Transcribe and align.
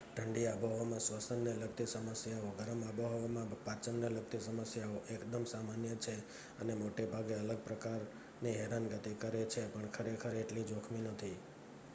ઠંડી 0.09 0.43
આબોહવામાં 0.47 1.01
સ્વસન 1.01 1.41
ને 1.41 1.51
લગતી 1.57 1.85
સમસ્યાઓ 1.87 2.53
ગરમ 2.59 2.81
આબોહવામાં 2.85 3.51
પાચનને 3.65 4.09
લગતી 4.11 4.41
સમસ્યાઓ 4.41 5.03
એકદમ 5.11 5.45
સામાન્ય 5.47 5.99
છે 5.99 6.15
અને 6.59 6.73
મોટાભાગે 6.77 7.35
અલગ 7.37 7.59
પ્રકારની 7.63 8.57
હેરાનગતિ 8.57 9.17
કરે 9.21 9.41
છે 9.51 9.69
પણ 9.71 9.95
ખરેખર 9.95 10.33
એટલી 10.39 10.69
જોખમી 10.69 11.07
નથી 11.07 11.35